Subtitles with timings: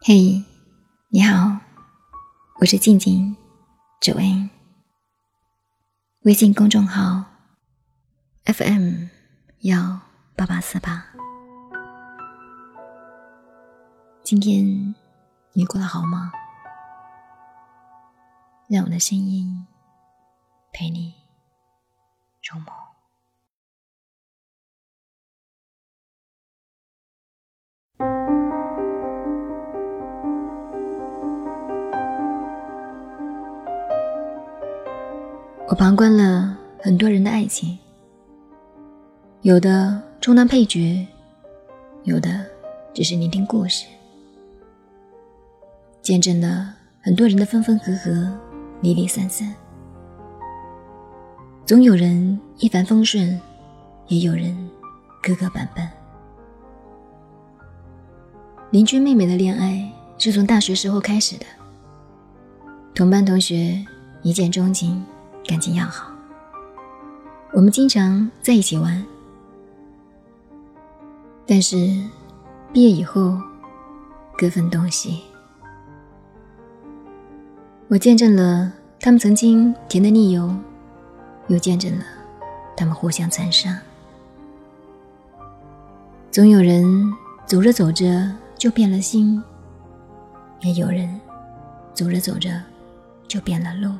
[0.00, 0.44] 嘿，
[1.08, 1.58] 你好，
[2.60, 3.36] 我是静静，
[4.00, 4.48] 九 N，
[6.20, 7.24] 微信公众号
[8.44, 9.08] FM
[9.62, 10.00] 幺
[10.36, 11.04] 八八四八。
[14.22, 14.94] 今天
[15.52, 16.30] 你过得好吗？
[18.68, 19.66] 让我的声音
[20.72, 21.12] 陪你
[22.48, 22.87] 入梦。
[35.70, 37.76] 我旁观了很多人的爱情，
[39.42, 41.06] 有的充当配角，
[42.04, 42.42] 有的
[42.94, 43.84] 只是聆听故事，
[46.00, 48.32] 见证了很多人的分分合合、
[48.80, 49.54] 离离散散。
[51.66, 53.38] 总有人一帆风顺，
[54.06, 54.56] 也有人
[55.22, 55.86] 磕磕绊绊。
[58.70, 61.44] 邻居妹妹的恋爱是从大学时候开始的，
[62.94, 63.84] 同班同学
[64.22, 65.04] 一见钟情。
[65.48, 66.12] 感情要好，
[67.54, 69.02] 我们经常在一起玩。
[71.46, 71.74] 但是
[72.70, 73.40] 毕业以后，
[74.36, 75.22] 各分东西。
[77.88, 80.54] 我见证了他们曾经甜的腻油，
[81.46, 82.04] 又见证了
[82.76, 83.74] 他们互相残杀。
[86.30, 87.10] 总有人
[87.46, 89.42] 走着走着就变了心，
[90.60, 91.18] 也有人
[91.94, 92.50] 走着走着
[93.26, 93.94] 就变了路。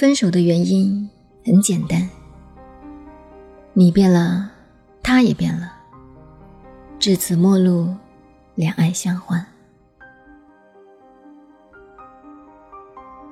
[0.00, 1.06] 分手的原因
[1.44, 2.08] 很简单，
[3.74, 4.50] 你变了，
[5.02, 5.70] 他也变了，
[6.98, 7.94] 至此陌路，
[8.54, 9.46] 两爱相欢。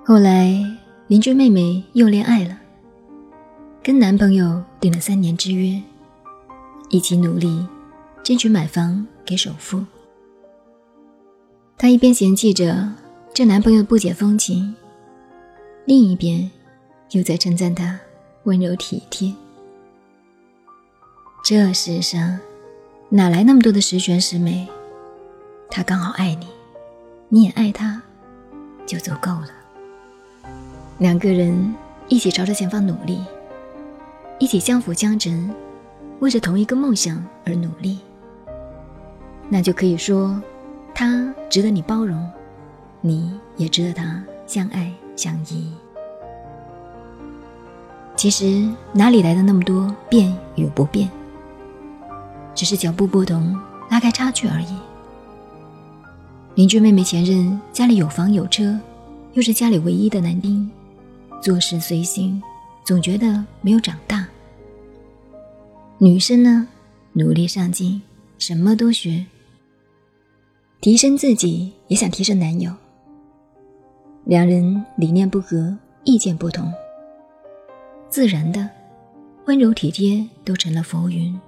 [0.05, 0.63] 后来
[1.07, 2.59] 邻居妹妹又恋爱了，
[3.83, 5.83] 跟男朋友订了三年之约，
[6.91, 7.67] 一起努力
[8.23, 9.83] 争取买房给首付。
[11.79, 12.93] 她一边嫌弃着
[13.33, 14.77] 这男朋友不解风情，
[15.87, 16.51] 另一边。
[17.11, 17.99] 又在称赞他
[18.45, 19.35] 温柔体贴。
[21.45, 22.39] 这世上
[23.09, 24.69] 哪来那么多的十全十美？
[25.71, 26.47] 他刚好爱你，
[27.29, 28.03] 你也爱他，
[28.87, 29.49] 就足够了。
[30.99, 31.75] 两个人
[32.09, 33.25] 一起朝着前方努力，
[34.39, 35.55] 一起相辅相成，
[36.21, 38.01] 为着同一个梦想而努力，
[39.49, 40.43] 那就可以说，
[40.95, 42.31] 他值得你包容，
[43.01, 45.73] 你也值得他相爱相依。
[48.19, 51.09] 其实哪里来的那么多变与不变？
[52.53, 53.57] 只是脚步不同，
[53.89, 54.77] 拉开差距而已。
[56.57, 58.77] 邻居妹妹前任家里有房有车，
[59.35, 60.69] 又是家里唯一的男丁，
[61.41, 62.43] 做事随心，
[62.85, 64.27] 总觉得没有长大。
[65.99, 66.67] 女生呢，
[67.13, 68.03] 努力上进，
[68.37, 69.25] 什么都学，
[70.81, 72.73] 提升自己，也想提升男友。
[74.25, 76.69] 两人理念不合，意见不同。
[78.11, 78.69] 自然的，
[79.47, 81.39] 温柔体贴都成了浮云。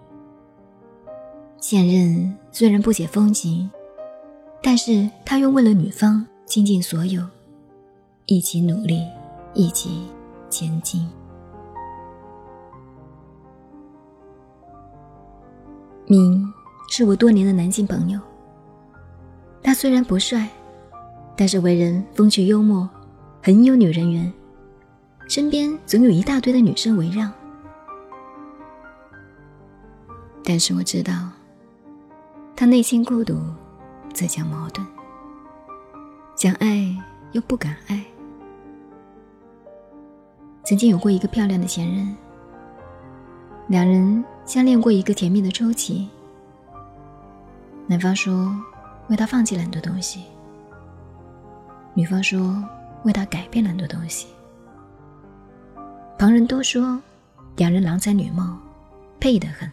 [1.58, 3.70] 现任虽然不解风情，
[4.62, 7.22] 但是他又为了女方倾尽所有，
[8.26, 9.02] 一起努力，
[9.54, 10.02] 一起
[10.48, 11.08] 前进。
[16.06, 16.46] 明
[16.90, 18.20] 是我多年的男性朋友，
[19.62, 20.48] 他虽然不帅，
[21.36, 22.88] 但是为人风趣幽默，
[23.42, 24.30] 很有女人缘。
[25.30, 27.30] 身边总有一大堆的女生围绕，
[30.42, 31.28] 但是我知道，
[32.56, 33.40] 他内心孤独，
[34.12, 34.84] 自相矛盾，
[36.34, 36.92] 想爱
[37.30, 38.04] 又不敢爱。
[40.64, 42.12] 曾经有过一个漂亮的前任，
[43.68, 46.08] 两人相恋过一个甜蜜的周期。
[47.86, 48.52] 男方说
[49.08, 50.24] 为他放弃了很多东西，
[51.94, 52.60] 女方说
[53.04, 54.26] 为他改变了很多东西。
[56.20, 57.00] 旁人都说，
[57.56, 58.58] 两人郎才女貌，
[59.18, 59.66] 配得很。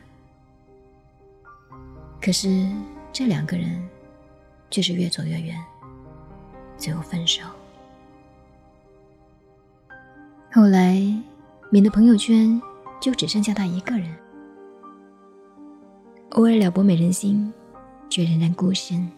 [2.22, 2.66] 可是
[3.12, 3.86] 这两个人，
[4.72, 5.62] 却是越走越远，
[6.78, 7.44] 最后分手。
[10.54, 10.96] 后来，
[11.70, 12.62] 敏的朋友圈
[13.02, 14.10] 就只剩下他一个人，
[16.30, 17.52] 偶尔撩拨美人心，
[18.10, 19.12] 却仍然孤身。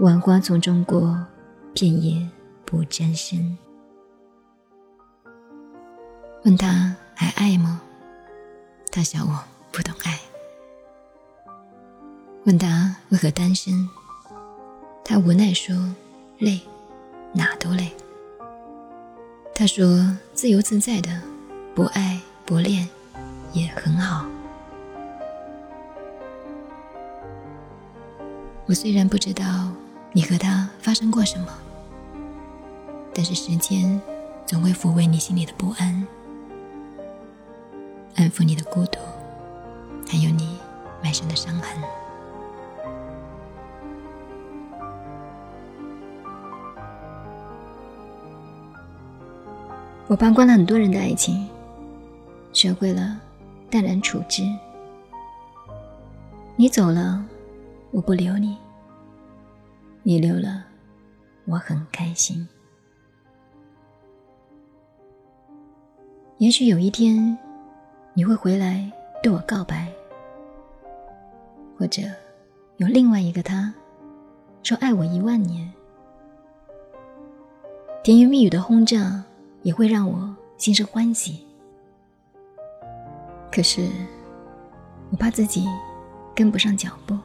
[0.00, 1.26] 万花丛中过，
[1.72, 2.28] 片叶
[2.66, 3.56] 不沾身。
[6.46, 7.80] 问他还爱吗？
[8.92, 9.36] 他笑我
[9.72, 10.16] 不懂爱。
[12.44, 13.88] 问他为何单身？
[15.04, 15.74] 他无奈说
[16.38, 16.60] 累，
[17.32, 17.90] 哪都累。
[19.56, 21.20] 他说自由自在的，
[21.74, 22.88] 不爱不恋
[23.52, 24.24] 也很好。
[28.66, 29.72] 我虽然不知道
[30.12, 31.48] 你和他发生过什么，
[33.12, 34.00] 但是时间
[34.46, 36.06] 总会抚慰你心里的不安，
[38.16, 38.98] 安抚你的孤独，
[40.08, 40.58] 还有你
[41.02, 41.82] 满身的伤痕。
[50.08, 51.46] 我旁观了很多人的爱情，
[52.54, 53.20] 学会了
[53.68, 54.42] 淡然处之。
[56.56, 57.22] 你走了，
[57.90, 58.56] 我不留你；
[60.02, 60.64] 你留了，
[61.44, 62.48] 我很开心。
[66.38, 67.36] 也许有一天，
[68.16, 68.90] 你会回来
[69.22, 69.92] 对我告白，
[71.78, 72.00] 或者
[72.78, 73.70] 有另外一个他，
[74.62, 75.70] 说爱我一万年。
[78.02, 79.22] 甜言蜜语的轰炸。
[79.62, 81.44] 也会让我心生欢喜，
[83.50, 83.88] 可是
[85.10, 85.66] 我怕自己
[86.36, 87.18] 跟不上脚步，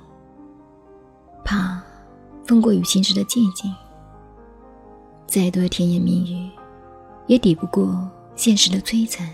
[1.45, 1.79] 怕
[2.43, 3.71] 风过雨晴时的寂静，
[5.27, 6.49] 再多甜言蜜语
[7.27, 9.29] 也抵不过现实的摧残，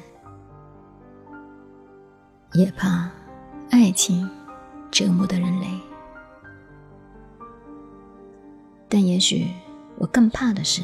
[2.58, 3.08] 也怕
[3.70, 4.28] 爱情
[4.90, 5.68] 折磨的人累，
[8.90, 9.48] 但也许
[10.00, 10.82] 我更怕的是。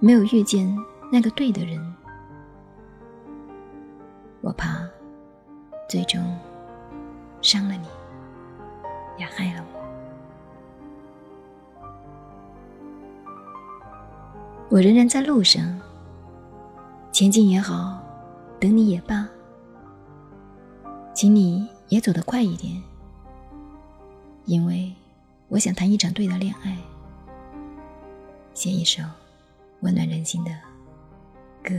[0.00, 0.76] 没有遇见
[1.10, 1.80] 那个对的人，
[4.40, 4.80] 我怕
[5.88, 6.20] 最终
[7.40, 7.86] 伤了你，
[9.16, 9.80] 也害了我。
[14.68, 15.80] 我仍然在路上，
[17.12, 18.02] 前进也好，
[18.58, 19.26] 等你也罢，
[21.14, 22.82] 请你也走得快一点，
[24.44, 24.92] 因为
[25.48, 26.76] 我想谈一场对的恋爱，
[28.52, 29.02] 写一首。
[29.80, 30.50] 温暖人心的
[31.62, 31.74] 歌。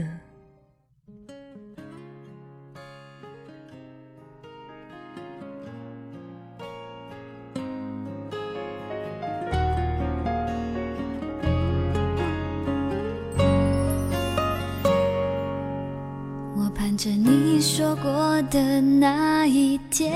[17.76, 20.14] 说过的那一天，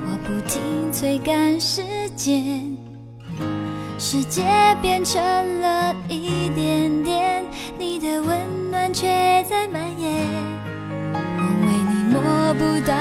[0.00, 1.82] 我不停催赶时
[2.16, 2.74] 间。
[3.98, 4.42] 世界
[4.80, 5.20] 变成
[5.60, 7.44] 了一点点，
[7.78, 8.38] 你的温
[8.70, 10.26] 暖却在蔓延。
[11.12, 12.94] 我为你摸不到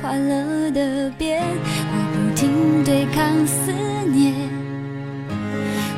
[0.00, 3.70] 快乐的边，我不停对抗思
[4.10, 4.32] 念。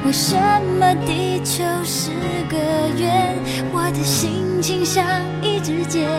[0.04, 0.34] 为什
[0.80, 2.10] 么地球是
[2.50, 2.56] 个
[2.98, 3.36] 圆？
[3.72, 5.04] 我的心情像
[5.40, 6.10] 一支箭，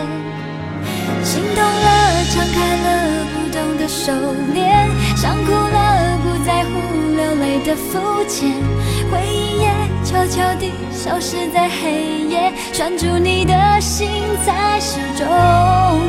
[1.24, 2.86] 心痛了，敞开了
[3.34, 4.12] 不懂的收
[4.54, 6.70] 敛，想哭了，不在乎。
[7.16, 7.98] 流泪的肤
[8.28, 8.52] 浅，
[9.10, 9.72] 回忆也
[10.04, 14.06] 悄悄地消失在黑夜，拴住你的心
[14.44, 15.26] 才是终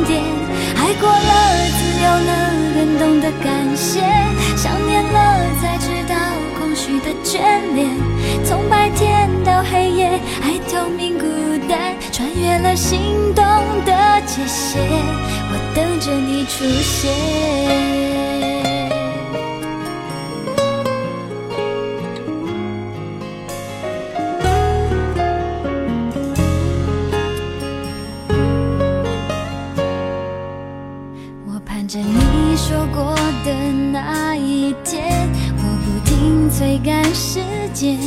[0.06, 0.22] 点。
[0.76, 1.32] 爱过了，
[1.78, 2.32] 自由了，
[2.76, 4.02] 更懂得感谢，
[4.58, 6.16] 想念了才知道
[6.60, 7.40] 空虚的眷
[7.74, 7.97] 恋。
[16.48, 17.12] 出现。
[31.46, 33.14] 我盼着你说过
[33.44, 33.54] 的
[33.92, 37.40] 那一天我不停追赶时
[37.74, 37.98] 间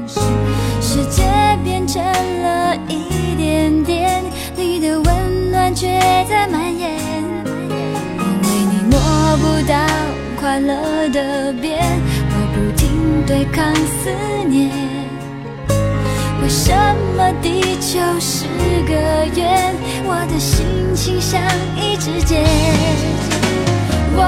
[0.00, 4.22] 时间变成了一点点
[4.56, 5.86] 你的温暖却
[6.28, 7.39] 在蔓延。
[9.30, 9.76] 找不到
[10.40, 11.78] 快乐的边，
[12.30, 14.10] 我不停对抗思
[14.48, 14.68] 念。
[16.42, 16.72] 为什
[17.16, 18.46] 么地球是
[18.88, 18.92] 个
[19.36, 19.72] 圆？
[20.04, 21.40] 我的心情像
[21.76, 22.42] 一支箭。
[24.16, 24.20] 我，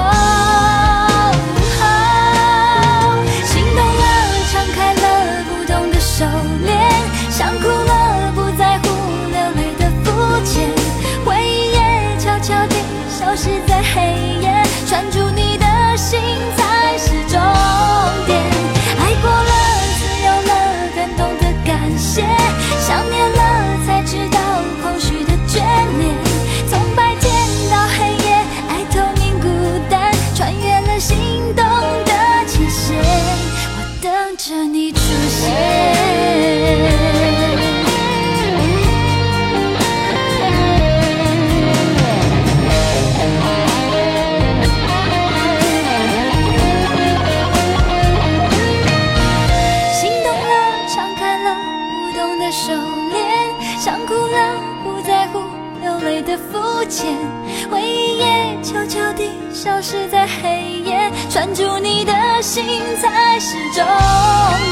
[61.53, 62.65] 住你的心
[62.99, 63.85] 才是终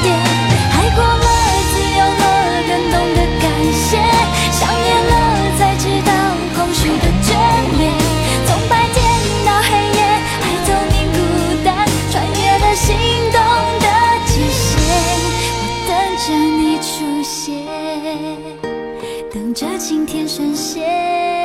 [0.02, 0.18] 点，
[0.72, 1.26] 爱过了，
[1.70, 2.24] 自由了，
[2.66, 3.96] 更懂得感谢；
[4.50, 5.12] 想念了，
[5.58, 6.10] 才知道
[6.56, 7.28] 空虚的眷
[7.78, 7.80] 恋。
[8.46, 8.98] 从白天
[9.46, 10.02] 到黑夜，
[10.42, 11.16] 爱走你孤
[11.64, 11.70] 单，
[12.10, 12.96] 穿越了心
[13.30, 13.38] 动
[13.78, 13.86] 的
[14.26, 14.68] 极限。
[15.58, 17.64] 我等着你出现，
[19.32, 21.41] 等着晴天出现。